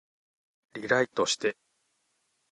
[0.73, 1.55] リライトして